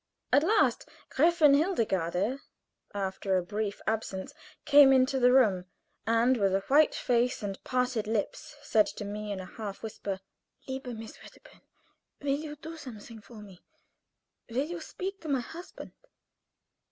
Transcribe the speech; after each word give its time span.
At 0.33 0.41
last 0.41 0.89
Gräfin 1.11 1.55
Hildegarde, 1.55 2.39
after 2.91 3.37
a 3.37 3.43
brief 3.43 3.79
absence, 3.85 4.33
came 4.65 4.91
into 4.91 5.19
the 5.19 5.31
room, 5.31 5.65
and 6.07 6.37
with 6.37 6.55
a 6.55 6.61
white 6.61 6.95
face 6.95 7.43
and 7.43 7.63
parted 7.63 8.07
lips, 8.07 8.55
said 8.63 8.87
to 8.87 9.05
me 9.05 9.31
in 9.31 9.39
a 9.39 9.45
half 9.45 9.83
whisper. 9.83 10.19
"Liebe 10.67 10.87
Miss 10.95 11.21
Wedderburn, 11.21 11.61
will 12.19 12.29
you 12.29 12.55
do 12.55 12.77
something 12.77 13.21
for 13.21 13.43
me? 13.43 13.61
Will 14.49 14.65
you 14.65 14.81
speak 14.81 15.21
to 15.21 15.29
my 15.29 15.41
husband?" 15.41 15.91